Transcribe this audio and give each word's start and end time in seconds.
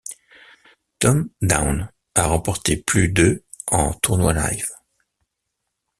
Tom 0.97 1.29
Dwan 1.43 1.91
a 2.15 2.25
remporté 2.25 2.75
plus 2.75 3.09
de 3.09 3.43
en 3.67 3.93
tournois 3.93 4.33
live. 4.33 4.67